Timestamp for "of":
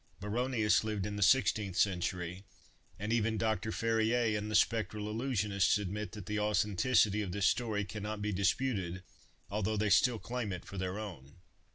7.21-7.33